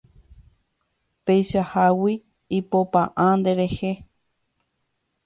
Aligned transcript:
Péichahágui 1.25 2.13
ipopa'ã 2.57 3.27
nderehe 3.39 3.93